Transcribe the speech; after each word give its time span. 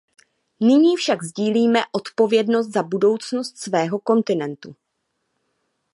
Nyní 0.59 0.95
však 0.97 1.23
sdílíme 1.23 1.79
odpovědnost 1.91 2.67
za 2.67 2.83
budoucnost 2.83 3.57
svého 3.57 3.99
kontinentu. 3.99 4.75